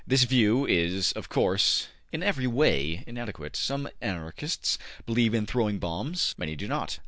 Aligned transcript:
This 0.07 0.23
view 0.23 0.65
is, 0.65 1.11
of 1.11 1.29
course, 1.29 1.89
in 2.11 2.23
every 2.23 2.47
way 2.47 3.03
inadequate. 3.05 3.55
Some 3.55 3.87
Anarchists 4.01 4.79
believe 5.05 5.35
in 5.35 5.45
throwing 5.45 5.77
bombs; 5.77 6.33
many 6.39 6.55
do 6.55 6.67
not. 6.67 6.97